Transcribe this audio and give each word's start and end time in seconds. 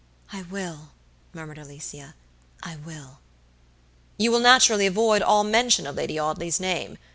"I 0.33 0.41
will," 0.41 0.93
murmured 1.31 1.59
Alicia, 1.59 2.15
"I 2.63 2.75
will." 2.75 3.19
"You 4.17 4.31
will 4.31 4.39
naturally 4.39 4.87
avoid 4.87 5.21
all 5.21 5.43
mention 5.43 5.85
of 5.85 5.95
Lady 5.95 6.19
Audley's 6.19 6.59
name. 6.59 6.97